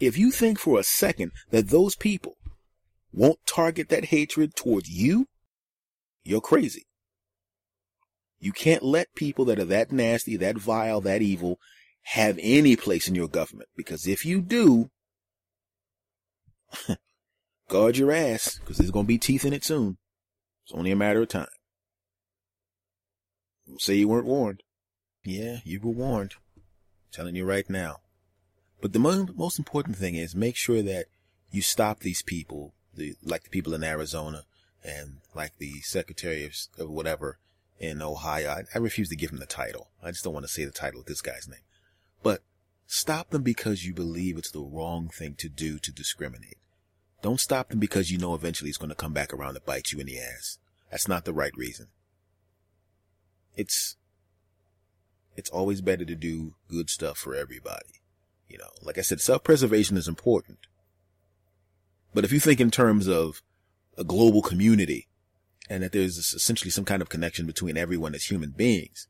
if 0.00 0.16
you 0.16 0.30
think 0.30 0.58
for 0.58 0.78
a 0.78 0.84
second 0.84 1.32
that 1.50 1.68
those 1.68 1.96
people 1.96 2.36
won't 3.12 3.38
target 3.46 3.88
that 3.88 4.06
hatred 4.06 4.54
towards 4.54 4.88
you, 4.88 5.26
you're 6.22 6.40
crazy. 6.40 6.86
You 8.38 8.52
can't 8.52 8.82
let 8.82 9.14
people 9.16 9.44
that 9.46 9.58
are 9.58 9.64
that 9.64 9.90
nasty, 9.90 10.36
that 10.36 10.58
vile, 10.58 11.00
that 11.00 11.22
evil 11.22 11.58
have 12.02 12.38
any 12.40 12.76
place 12.76 13.08
in 13.08 13.14
your 13.14 13.28
government. 13.28 13.68
Because 13.76 14.06
if 14.06 14.24
you 14.24 14.40
do, 14.40 14.90
guard 17.68 17.96
your 17.96 18.10
ass, 18.10 18.58
because 18.58 18.78
there's 18.78 18.90
going 18.90 19.04
to 19.04 19.08
be 19.08 19.18
teeth 19.18 19.44
in 19.44 19.52
it 19.52 19.64
soon. 19.64 19.98
It's 20.64 20.72
only 20.72 20.90
a 20.90 20.96
matter 20.96 21.22
of 21.22 21.28
time. 21.28 21.46
say 23.78 23.94
you 23.94 24.08
weren't 24.08 24.26
warned. 24.26 24.62
Yeah, 25.24 25.58
you 25.64 25.80
were 25.80 25.92
warned. 25.92 26.34
I'm 26.56 26.62
telling 27.12 27.36
you 27.36 27.44
right 27.44 27.68
now. 27.68 27.98
But 28.80 28.92
the 28.92 28.98
mo- 28.98 29.28
most 29.34 29.58
important 29.58 29.96
thing 29.96 30.14
is 30.14 30.34
make 30.34 30.56
sure 30.56 30.82
that 30.82 31.06
you 31.50 31.62
stop 31.62 32.00
these 32.00 32.22
people, 32.22 32.74
the, 32.94 33.14
like 33.22 33.44
the 33.44 33.50
people 33.50 33.74
in 33.74 33.84
Arizona 33.84 34.44
and 34.84 35.18
like 35.34 35.58
the 35.58 35.80
secretary 35.80 36.44
of, 36.44 36.54
of 36.78 36.90
whatever 36.90 37.38
in 37.78 38.02
Ohio. 38.02 38.50
I, 38.50 38.62
I 38.74 38.78
refuse 38.78 39.08
to 39.10 39.16
give 39.16 39.30
him 39.30 39.38
the 39.38 39.46
title. 39.46 39.90
I 40.02 40.10
just 40.10 40.24
don't 40.24 40.34
want 40.34 40.46
to 40.46 40.52
say 40.52 40.64
the 40.64 40.70
title 40.70 41.00
of 41.00 41.06
this 41.06 41.20
guy's 41.20 41.48
name. 41.48 41.60
But 42.22 42.42
stop 42.86 43.30
them 43.30 43.42
because 43.42 43.84
you 43.84 43.94
believe 43.94 44.36
it's 44.38 44.50
the 44.50 44.60
wrong 44.60 45.08
thing 45.08 45.34
to 45.38 45.48
do 45.48 45.78
to 45.78 45.92
discriminate. 45.92 46.58
Don't 47.20 47.40
stop 47.40 47.68
them 47.68 47.78
because 47.78 48.10
you 48.10 48.18
know 48.18 48.34
eventually 48.34 48.70
it's 48.70 48.78
going 48.78 48.90
to 48.90 48.94
come 48.94 49.12
back 49.12 49.32
around 49.32 49.54
to 49.54 49.60
bite 49.60 49.92
you 49.92 49.98
in 49.98 50.06
the 50.06 50.18
ass. 50.18 50.58
That's 50.90 51.08
not 51.08 51.24
the 51.24 51.32
right 51.32 51.52
reason. 51.56 51.88
It's, 53.56 53.96
it's 55.36 55.50
always 55.50 55.80
better 55.80 56.04
to 56.04 56.14
do 56.14 56.54
good 56.68 56.88
stuff 56.90 57.18
for 57.18 57.34
everybody. 57.34 58.00
You 58.48 58.58
know, 58.58 58.70
like 58.82 58.98
I 58.98 59.02
said, 59.02 59.20
self-preservation 59.20 59.96
is 59.96 60.08
important. 60.08 60.58
But 62.14 62.24
if 62.24 62.32
you 62.32 62.40
think 62.40 62.60
in 62.60 62.70
terms 62.70 63.08
of 63.08 63.42
a 63.96 64.04
global 64.04 64.42
community 64.42 65.08
and 65.68 65.82
that 65.82 65.92
there's 65.92 66.16
essentially 66.18 66.70
some 66.70 66.84
kind 66.84 67.02
of 67.02 67.08
connection 67.08 67.46
between 67.46 67.76
everyone 67.76 68.14
as 68.14 68.24
human 68.24 68.50
beings, 68.50 69.08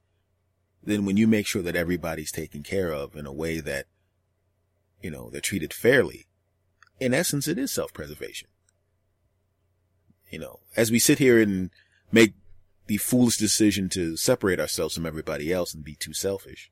then 0.83 1.05
when 1.05 1.17
you 1.17 1.27
make 1.27 1.47
sure 1.47 1.63
that 1.63 1.77
everybody's 1.77 2.33
taken 2.33 2.63
care 2.63 2.93
of 2.93 3.15
in 3.15 3.27
a 3.27 3.33
way 3.33 3.61
that, 3.61 3.87
you 5.03 5.11
know, 5.11 5.29
they're 5.31 5.41
treated 5.41 5.75
fairly, 5.75 6.27
in 7.01 7.15
essence, 7.15 7.49
it 7.49 7.59
is 7.59 7.71
self-preservation. 7.71 8.49
You 10.31 10.39
know, 10.39 10.61
as 10.77 10.91
we 10.91 10.99
sit 10.99 11.19
here 11.19 11.41
and 11.41 11.71
make 12.13 12.35
the 12.87 12.99
foolish 12.99 13.37
decision 13.37 13.89
to 13.91 14.17
separate 14.17 14.61
ourselves 14.61 14.95
from 14.95 15.07
everybody 15.07 15.53
else 15.53 15.75
and 15.75 15.85
be 15.85 15.95
too 15.95 16.13
selfish, 16.13 16.71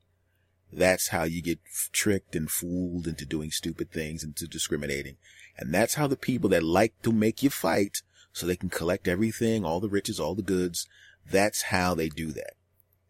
that's 0.73 1.09
how 1.09 1.25
you 1.25 1.42
get 1.42 1.61
tricked 1.92 2.35
and 2.35 2.50
fooled 2.50 3.06
into 3.06 3.25
doing 3.25 3.50
stupid 3.50 3.90
things, 3.90 4.25
into 4.25 4.47
discriminating. 4.47 5.16
And 5.56 5.73
that's 5.73 5.95
how 5.95 6.06
the 6.06 6.16
people 6.16 6.50
that 6.50 6.62
like 6.62 7.00
to 7.02 7.12
make 7.12 7.42
you 7.42 7.50
fight 7.50 8.02
so 8.33 8.47
they 8.47 8.56
can 8.56 8.68
collect 8.68 9.09
everything, 9.09 9.64
all 9.64 9.80
the 9.80 9.88
riches, 9.88 10.21
all 10.21 10.35
the 10.35 10.42
goods, 10.42 10.87
that's 11.30 11.62
how 11.62 11.95
they 11.95 12.09
do 12.09 12.33
that. 12.33 12.54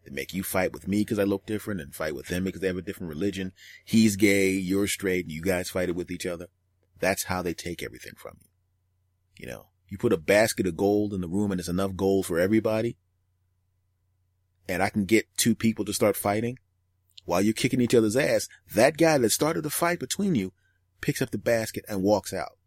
They 0.05 0.11
make 0.11 0.33
you 0.33 0.43
fight 0.43 0.71
with 0.71 0.87
me 0.87 0.99
because 0.99 1.19
I 1.19 1.23
look 1.23 1.45
different 1.45 1.81
and 1.81 1.93
fight 1.93 2.15
with 2.15 2.27
them 2.27 2.45
because 2.45 2.61
they 2.61 2.67
have 2.67 2.77
a 2.77 2.81
different 2.81 3.09
religion. 3.09 3.51
He's 3.83 4.15
gay, 4.15 4.51
you're 4.51 4.87
straight, 4.87 5.25
and 5.25 5.31
you 5.31 5.41
guys 5.41 5.69
fight 5.69 5.89
it 5.89 5.95
with 5.95 6.09
each 6.09 6.25
other. 6.25 6.47
That's 6.99 7.25
how 7.25 7.41
they 7.41 7.53
take 7.53 7.83
everything 7.83 8.13
from 8.15 8.37
you. 8.41 8.49
You 9.37 9.47
know, 9.47 9.67
you 9.87 9.97
put 9.97 10.13
a 10.13 10.17
basket 10.17 10.67
of 10.67 10.77
gold 10.77 11.13
in 11.13 11.21
the 11.21 11.27
room 11.27 11.51
and 11.51 11.59
it's 11.59 11.69
enough 11.69 11.95
gold 11.95 12.25
for 12.25 12.39
everybody. 12.39 12.97
And 14.67 14.83
I 14.83 14.89
can 14.89 15.05
get 15.05 15.25
two 15.37 15.55
people 15.55 15.85
to 15.85 15.93
start 15.93 16.17
fighting 16.17 16.57
while 17.25 17.41
you're 17.41 17.53
kicking 17.53 17.81
each 17.81 17.95
other's 17.95 18.17
ass. 18.17 18.47
That 18.73 18.97
guy 18.97 19.17
that 19.17 19.29
started 19.29 19.63
the 19.63 19.69
fight 19.69 19.99
between 19.99 20.35
you 20.35 20.51
picks 20.99 21.21
up 21.21 21.31
the 21.31 21.37
basket 21.37 21.85
and 21.87 22.03
walks 22.03 22.33
out. 22.33 22.57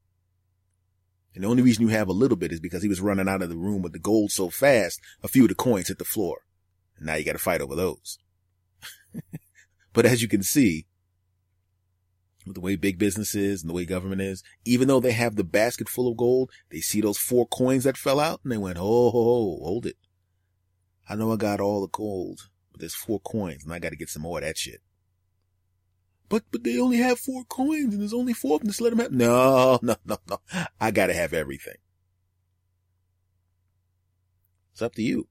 And 1.34 1.44
the 1.44 1.49
only 1.49 1.62
reason 1.62 1.82
you 1.82 1.88
have 1.88 2.08
a 2.08 2.12
little 2.12 2.37
bit 2.37 2.52
is 2.52 2.60
because 2.60 2.82
he 2.82 2.88
was 2.88 3.00
running 3.00 3.28
out 3.28 3.42
of 3.42 3.49
the 3.49 3.56
room 3.56 3.82
with 3.82 3.92
the 3.92 3.99
gold 3.99 4.30
so 4.30 4.50
fast, 4.50 5.00
a 5.22 5.28
few 5.28 5.44
of 5.44 5.49
the 5.49 5.54
coins 5.54 5.88
hit 5.88 5.99
the 5.99 6.04
floor. 6.04 6.40
And 6.96 7.06
now 7.06 7.14
you 7.14 7.25
got 7.25 7.32
to 7.32 7.38
fight 7.38 7.60
over 7.60 7.76
those. 7.76 8.18
but 9.92 10.06
as 10.06 10.22
you 10.22 10.28
can 10.28 10.42
see, 10.42 10.87
the 12.54 12.61
way 12.61 12.76
big 12.76 12.99
business 12.99 13.35
is 13.35 13.62
and 13.62 13.71
the 13.71 13.75
way 13.75 13.85
government 13.85 14.21
is, 14.21 14.42
even 14.64 14.88
though 14.88 15.00
they 15.00 15.12
have 15.12 15.37
the 15.37 15.45
basket 15.45 15.88
full 15.88 16.11
of 16.11 16.16
gold, 16.16 16.50
they 16.71 16.80
see 16.80 17.00
those 17.00 17.19
four 17.19 17.47
coins 17.47 17.85
that 17.85 17.97
fell 17.97 18.21
out 18.21 18.40
and 18.42 18.52
they 18.52 18.59
went, 18.59 18.78
oh, 18.78 19.11
ho, 19.11 19.23
ho, 19.23 19.59
hold 19.62 19.87
it. 19.87 19.97
I 21.09 21.16
know 21.16 21.33
I 21.33 21.37
got 21.37 21.61
all 21.61 21.80
the 21.80 21.88
gold, 21.88 22.49
but 22.71 22.80
there's 22.80 22.95
four 22.95 23.21
coins 23.21 23.64
and 23.64 23.73
I 23.73 23.78
got 23.78 23.90
to 23.90 23.97
get 23.97 24.09
some 24.09 24.23
more 24.23 24.38
of 24.38 24.45
that 24.45 24.59
shit. 24.59 24.80
But, 26.28 26.45
but 26.52 26.62
they 26.62 26.78
only 26.78 26.99
have 26.99 27.19
four 27.19 27.45
coins 27.45 27.92
and 27.92 28.00
there's 28.00 28.14
only 28.14 28.33
four 28.33 28.57
of 28.57 28.61
them. 28.61 28.69
Just 28.69 28.80
let 28.80 28.90
them 28.90 29.00
have. 29.00 29.12
No, 29.12 29.80
no, 29.83 29.97
no, 30.04 30.19
no. 30.28 30.38
I 30.80 30.92
got 30.92 31.07
to 31.07 31.14
have 31.14 31.33
everything. 31.33 31.75
It's 34.73 34.83
up 34.83 34.95
to 34.95 35.02
you. 35.02 35.28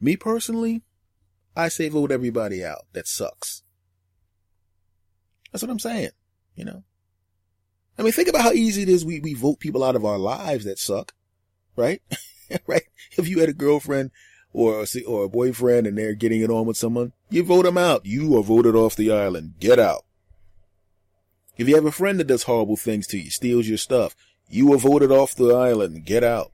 Me 0.00 0.16
personally, 0.16 0.82
I 1.54 1.68
say 1.68 1.88
vote 1.88 2.10
everybody 2.10 2.64
out. 2.64 2.86
That 2.92 3.06
sucks. 3.06 3.62
That's 5.58 5.66
what 5.66 5.72
I'm 5.72 5.80
saying. 5.80 6.10
You 6.54 6.66
know, 6.66 6.84
I 7.98 8.02
mean, 8.02 8.12
think 8.12 8.28
about 8.28 8.42
how 8.42 8.52
easy 8.52 8.82
it 8.82 8.88
is. 8.88 9.04
We, 9.04 9.18
we 9.18 9.34
vote 9.34 9.58
people 9.58 9.82
out 9.82 9.96
of 9.96 10.04
our 10.04 10.16
lives 10.16 10.64
that 10.66 10.78
suck, 10.78 11.14
right? 11.74 12.00
right? 12.68 12.84
If 13.16 13.26
you 13.26 13.40
had 13.40 13.48
a 13.48 13.54
girlfriend 13.54 14.12
or 14.52 14.84
a, 14.84 15.02
or 15.02 15.24
a 15.24 15.28
boyfriend 15.28 15.88
and 15.88 15.98
they're 15.98 16.14
getting 16.14 16.42
it 16.42 16.50
on 16.50 16.64
with 16.64 16.76
someone, 16.76 17.12
you 17.28 17.42
vote 17.42 17.64
them 17.64 17.76
out. 17.76 18.06
You 18.06 18.38
are 18.38 18.42
voted 18.44 18.76
off 18.76 18.94
the 18.94 19.10
island. 19.10 19.54
Get 19.58 19.80
out. 19.80 20.04
If 21.56 21.68
you 21.68 21.74
have 21.74 21.86
a 21.86 21.90
friend 21.90 22.20
that 22.20 22.28
does 22.28 22.44
horrible 22.44 22.76
things 22.76 23.08
to 23.08 23.18
you, 23.18 23.28
steals 23.30 23.66
your 23.66 23.78
stuff, 23.78 24.14
you 24.48 24.72
are 24.72 24.78
voted 24.78 25.10
off 25.10 25.34
the 25.34 25.52
island. 25.52 26.04
Get 26.04 26.22
out. 26.22 26.52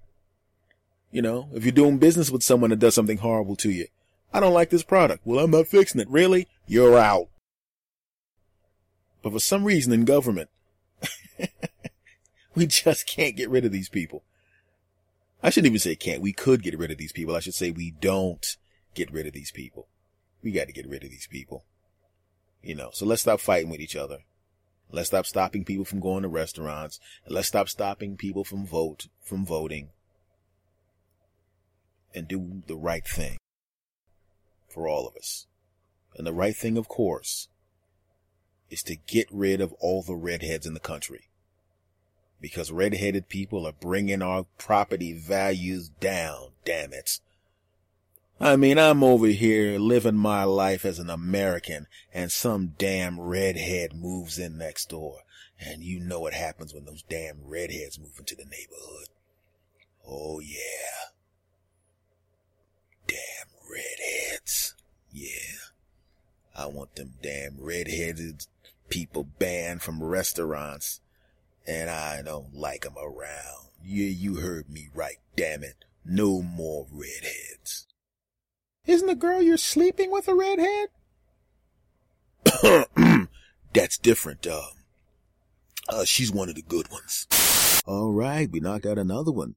You 1.11 1.21
know, 1.21 1.51
if 1.53 1.63
you're 1.63 1.73
doing 1.73 1.99
business 1.99 2.31
with 2.31 2.43
someone 2.43 2.71
that 2.71 2.79
does 2.79 2.95
something 2.95 3.19
horrible 3.19 3.57
to 3.57 3.71
you, 3.71 3.87
I 4.33 4.41
don't 4.41 4.55
like 4.55 4.71
this 4.71 4.83
product. 4.83 5.27
Well, 5.27 5.45
I'm 5.45 5.51
not 5.51 5.67
fixing 5.67 6.01
it. 6.01 6.09
Really? 6.09 6.49
You're 6.67 6.99
out. 6.99 7.29
But 9.25 9.33
for 9.33 9.41
some 9.41 9.65
reason 9.65 9.91
in 9.91 10.05
government, 10.05 10.51
we 12.55 12.67
just 12.67 13.07
can't 13.07 13.35
get 13.35 13.49
rid 13.49 13.65
of 13.65 13.73
these 13.73 13.89
people. 13.89 14.23
I 15.43 15.49
shouldn't 15.49 15.71
even 15.71 15.79
say 15.79 15.97
can't. 15.97 16.21
We 16.21 16.35
could 16.35 16.63
get 16.63 16.79
rid 16.79 16.91
of 16.91 16.99
these 16.99 17.13
people. 17.13 17.35
I 17.35 17.41
should 17.41 17.55
say 17.55 17.71
we 17.71 17.91
don't 17.91 18.47
get 18.95 19.11
rid 19.11 19.27
of 19.27 19.33
these 19.33 19.51
people. 19.51 19.89
We 20.43 20.53
got 20.53 20.67
to 20.67 20.75
get 20.75 20.87
rid 20.87 21.05
of 21.05 21.11
these 21.11 21.27
people. 21.27 21.65
You 22.63 22.75
know, 22.75 22.91
so 22.93 23.07
let's 23.07 23.23
stop 23.23 23.41
fighting 23.41 23.71
with 23.71 23.81
each 23.81 23.97
other. 23.97 24.19
Let's 24.93 25.09
stop 25.09 25.25
stopping 25.25 25.65
people 25.65 25.87
from 25.87 26.01
going 26.01 26.23
to 26.23 26.29
restaurants. 26.29 27.01
Let's 27.27 27.49
stop 27.49 27.71
stopping 27.71 28.19
people 28.19 28.45
from 28.45 28.67
vote, 28.67 29.07
from 29.23 29.47
voting. 29.47 29.89
And 32.15 32.29
do 32.29 32.63
the 32.67 32.77
right 32.77 33.07
thing 33.07 33.39
for 34.69 34.87
all 34.87 35.09
of 35.09 35.17
us. 35.17 35.47
And 36.15 36.27
the 36.27 36.35
right 36.35 36.55
thing, 36.55 36.77
of 36.77 36.89
course, 36.89 37.49
is 38.75 38.83
to 38.83 38.97
get 38.97 39.29
rid 39.31 39.61
of 39.61 39.73
all 39.75 40.03
the 40.03 40.17
redheads 40.17 40.67
in 40.67 40.75
the 40.75 40.81
country. 40.81 41.29
Because 42.41 42.73
redheaded 42.73 43.29
people 43.29 43.67
are 43.67 43.73
bringing 43.73 44.21
our 44.21 44.47
property 44.59 45.13
values 45.13 45.89
down, 46.01 46.51
damn 46.65 46.93
it. 46.93 47.21
I 48.41 48.57
mean, 48.57 48.77
I'm 48.77 49.05
over 49.05 49.29
here 49.29 49.79
living 49.79 50.17
my 50.17 50.43
life 50.43 50.85
as 50.85 50.99
an 50.99 51.09
American 51.09 51.87
and 52.13 52.33
some 52.33 52.75
damn 52.77 53.21
redhead 53.21 53.95
moves 53.95 54.41
in 54.41 54.59
next 54.59 54.91
door. 54.91 55.21
And 55.59 55.85
you 55.85 56.01
know 56.01 56.19
what 56.19 56.35
happens 56.35 56.75
when 56.75 56.85
those 56.85 57.05
damn 57.09 57.47
redheads 57.47 58.01
move 58.01 58.17
into 58.19 58.35
the 58.35 58.45
neighborhood. 58.45 59.07
Oh 60.05 60.41
yeah. 60.41 61.13
Damn 63.07 63.47
redheads. 63.71 64.75
Yeah. 65.13 65.29
I 66.57 66.67
want 66.67 66.97
them 66.97 67.15
damn 67.23 67.57
redheaded 67.61 68.47
people 68.89 69.25
banned 69.39 69.83
from 69.83 70.03
restaurants, 70.03 71.01
and 71.67 71.91
I 71.91 72.23
don't 72.23 72.55
like 72.55 72.83
them 72.83 72.97
around. 72.99 73.69
Yeah, 73.83 74.09
you 74.09 74.37
heard 74.37 74.71
me 74.71 74.89
right, 74.95 75.19
damn 75.37 75.63
it. 75.63 75.85
No 76.05 76.43
more 76.43 76.87
redheads. 76.91 77.87
Isn't 78.87 79.07
the 79.07 79.15
girl 79.15 79.41
you're 79.41 79.57
sleeping 79.57 80.11
with 80.11 80.29
a 80.29 80.35
redhead? 80.35 80.89
That's 83.73 83.99
different, 83.99 84.47
uh, 84.47 84.61
uh, 85.89 86.05
she's 86.05 86.31
one 86.33 86.49
of 86.49 86.55
the 86.55 86.63
good 86.63 86.91
ones. 86.91 87.27
All 87.87 88.13
right, 88.13 88.51
we 88.51 88.61
knocked 88.61 88.87
out 88.87 88.99
another 88.99 89.33
one. 89.33 89.57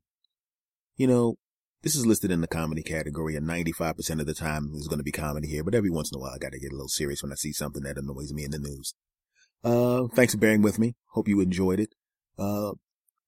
You 0.98 1.08
know, 1.08 1.36
this 1.84 1.96
is 1.96 2.06
listed 2.06 2.32
in 2.32 2.42
the 2.42 2.48
comedy 2.48 2.84
category, 2.84 3.36
and 3.36 3.48
95% 3.48 4.20
of 4.20 4.26
the 4.26 4.34
time 4.34 4.72
there's 4.72 4.88
going 4.88 5.00
to 5.00 5.04
be 5.04 5.12
comedy 5.12 5.48
here, 5.48 5.64
but 5.64 5.76
every 5.76 5.90
once 5.90 6.12
in 6.12 6.18
a 6.18 6.20
while 6.20 6.34
I 6.34 6.38
got 6.38 6.52
to 6.52 6.60
get 6.60 6.72
a 6.72 6.76
little 6.76 6.90
serious 6.90 7.22
when 7.22 7.32
I 7.32 7.36
see 7.36 7.54
something 7.54 7.84
that 7.84 7.98
annoys 7.98 8.34
me 8.34 8.44
in 8.44 8.52
the 8.52 8.60
news. 8.60 8.94
Uh, 9.64 10.08
thanks 10.14 10.34
for 10.34 10.40
bearing 10.40 10.62
with 10.62 10.80
me. 10.80 10.96
Hope 11.12 11.28
you 11.28 11.40
enjoyed 11.40 11.80
it. 11.80 11.94
Uh, 12.38 12.74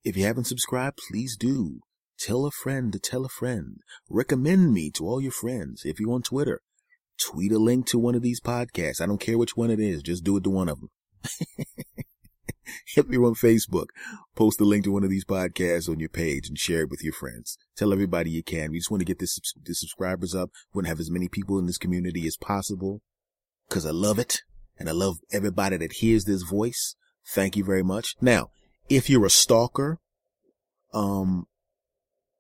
if 0.04 0.16
you 0.16 0.26
haven't 0.26 0.46
subscribed, 0.46 1.00
please 1.10 1.36
do. 1.36 1.80
Tell 2.20 2.46
a 2.46 2.52
friend 2.52 2.92
to 2.94 3.00
tell 3.00 3.26
a 3.26 3.30
friend. 3.30 3.78
Recommend 4.10 4.74
me 4.74 4.92
to 4.92 5.06
all 5.06 5.22
your 5.22 5.32
friends. 5.32 5.84
If 5.86 6.00
you're 6.00 6.12
on 6.12 6.22
Twitter, 6.22 6.62
tweet 7.20 7.52
a 7.52 7.60
link 7.60 7.86
to 7.88 8.00
one 8.00 8.16
of 8.16 8.22
these 8.22 8.42
podcasts. 8.42 9.02
I 9.02 9.06
don't 9.06 9.20
care 9.20 9.38
which 9.38 9.56
one 9.56 9.72
it 9.72 9.80
is. 9.80 10.02
Just 10.02 10.24
do 10.24 10.38
it 10.38 10.44
to 10.44 10.50
one 10.50 10.70
of 10.70 10.80
them. 10.80 10.90
if 12.96 13.06
you're 13.10 13.26
on 13.26 13.36
Facebook, 13.36 13.88
post 14.36 14.60
a 14.62 14.66
link 14.66 14.84
to 14.84 14.92
one 14.92 15.04
of 15.04 15.10
these 15.10 15.26
podcasts 15.26 15.90
on 15.90 16.00
your 16.00 16.10
page 16.10 16.48
and 16.48 16.58
share 16.58 16.82
it 16.82 16.90
with 16.90 17.04
your 17.04 17.14
friends. 17.14 17.58
Tell 17.78 17.94
everybody 17.94 18.30
you 18.32 18.44
can. 18.44 18.72
We 18.72 18.80
just 18.80 18.92
want 18.92 19.02
to 19.02 19.06
get 19.06 19.20
this, 19.20 19.40
the 19.62 19.74
subscribers 19.74 20.36
up. 20.36 20.50
We 20.74 20.80
want 20.80 20.86
to 20.86 20.90
have 20.90 21.00
as 21.00 21.12
many 21.12 21.30
people 21.30 21.58
in 21.58 21.66
this 21.66 21.78
community 21.78 22.28
as 22.28 22.38
possible 22.38 23.02
because 23.68 23.86
I 23.86 23.92
love 23.92 24.20
it 24.20 24.42
and 24.80 24.90
I 24.90 24.94
love 24.94 25.18
everybody 25.32 25.78
that 25.78 25.94
hears 25.94 26.26
this 26.26 26.44
voice. 26.44 26.96
Thank 27.34 27.58
you 27.58 27.64
very 27.64 27.84
much. 27.84 28.16
Now, 28.22 28.50
if 28.90 29.10
you're 29.10 29.26
a 29.26 29.30
stalker, 29.30 30.00
um, 30.94 31.46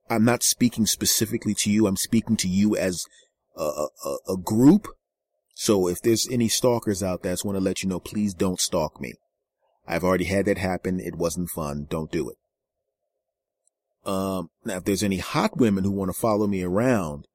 I'm 0.09 0.25
not 0.25 0.41
speaking 0.41 0.85
specifically 0.85 1.53
to 1.55 1.69
you. 1.69 1.85
I'm 1.85 1.97
speaking 1.97 2.37
to 2.37 2.47
you 2.47 2.75
as 2.75 3.05
a, 3.55 3.63
a, 4.05 4.15
a 4.29 4.37
group. 4.37 4.87
So 5.53 5.87
if 5.87 6.01
there's 6.01 6.27
any 6.29 6.47
stalkers 6.47 7.03
out 7.03 7.21
there, 7.21 7.31
I 7.31 7.33
just 7.33 7.45
want 7.45 7.57
to 7.57 7.63
let 7.63 7.83
you 7.83 7.89
know, 7.89 7.99
please 7.99 8.33
don't 8.33 8.59
stalk 8.59 8.99
me. 8.99 9.13
I've 9.87 10.03
already 10.03 10.25
had 10.25 10.45
that 10.45 10.57
happen. 10.57 10.99
It 10.99 11.15
wasn't 11.15 11.49
fun. 11.49 11.85
Don't 11.89 12.11
do 12.11 12.29
it. 12.29 12.37
Um, 14.09 14.49
now 14.63 14.77
if 14.77 14.85
there's 14.85 15.03
any 15.03 15.17
hot 15.17 15.57
women 15.57 15.83
who 15.83 15.91
want 15.91 16.09
to 16.09 16.19
follow 16.19 16.47
me 16.47 16.63
around, 16.63 17.27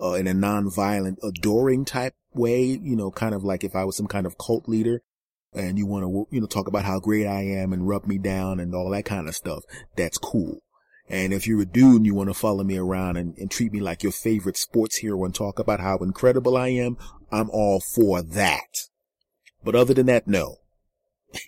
uh, 0.00 0.14
in 0.14 0.26
a 0.26 0.34
non-violent, 0.34 1.18
adoring 1.22 1.84
type 1.84 2.14
way, 2.32 2.64
you 2.64 2.96
know, 2.96 3.10
kind 3.10 3.34
of 3.34 3.44
like 3.44 3.62
if 3.64 3.76
I 3.76 3.84
was 3.84 3.96
some 3.96 4.06
kind 4.06 4.26
of 4.26 4.38
cult 4.38 4.68
leader 4.68 5.02
and 5.52 5.76
you 5.78 5.86
want 5.86 6.04
to, 6.04 6.26
you 6.34 6.40
know, 6.40 6.46
talk 6.46 6.68
about 6.68 6.84
how 6.84 7.00
great 7.00 7.26
I 7.26 7.42
am 7.42 7.72
and 7.72 7.88
rub 7.88 8.06
me 8.06 8.18
down 8.18 8.60
and 8.60 8.72
all 8.74 8.90
that 8.90 9.04
kind 9.04 9.28
of 9.28 9.34
stuff, 9.34 9.64
that's 9.96 10.18
cool. 10.18 10.62
And 11.08 11.32
if 11.32 11.46
you're 11.46 11.62
a 11.62 11.66
dude 11.66 11.96
and 11.96 12.06
you 12.06 12.14
want 12.14 12.30
to 12.30 12.34
follow 12.34 12.62
me 12.62 12.78
around 12.78 13.16
and, 13.16 13.36
and 13.36 13.50
treat 13.50 13.72
me 13.72 13.80
like 13.80 14.04
your 14.04 14.12
favorite 14.12 14.56
sports 14.56 14.98
hero 14.98 15.24
and 15.24 15.34
talk 15.34 15.58
about 15.58 15.80
how 15.80 15.96
incredible 15.98 16.56
I 16.56 16.68
am, 16.68 16.96
I'm 17.32 17.50
all 17.50 17.80
for 17.80 18.22
that. 18.22 18.86
But 19.64 19.74
other 19.74 19.92
than 19.92 20.06
that, 20.06 20.28
no. 20.28 20.58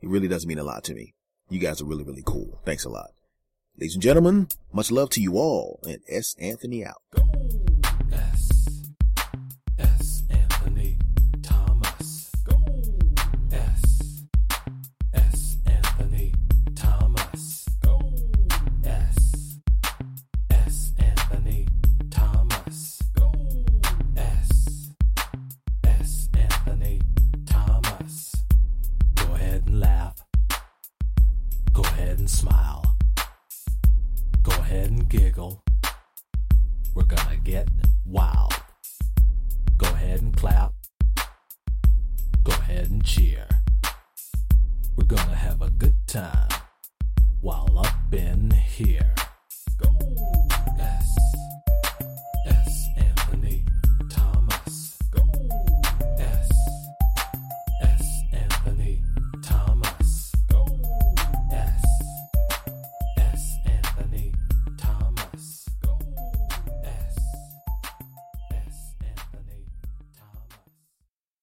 It 0.00 0.08
really 0.08 0.28
does 0.28 0.46
mean 0.46 0.58
a 0.58 0.64
lot 0.64 0.84
to 0.84 0.94
me. 0.94 1.14
You 1.48 1.58
guys 1.58 1.80
are 1.80 1.86
really, 1.86 2.04
really 2.04 2.24
cool. 2.24 2.60
Thanks 2.64 2.84
a 2.84 2.90
lot. 2.90 3.10
Ladies 3.78 3.94
and 3.94 4.02
gentlemen, 4.02 4.48
much 4.72 4.90
love 4.90 5.10
to 5.10 5.20
you 5.20 5.36
all 5.36 5.80
and 5.86 6.00
S. 6.08 6.34
Anthony 6.38 6.84
out. 6.84 7.02
Cheer. 43.06 43.46
We're 44.96 45.04
gonna 45.04 45.36
have 45.36 45.62
a 45.62 45.70
good 45.70 45.94
time 46.08 46.48
while 47.40 47.78
up 47.78 48.12
in 48.12 48.50